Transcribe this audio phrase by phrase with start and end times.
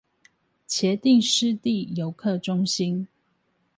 [0.67, 3.07] 茄萣濕地遊客中心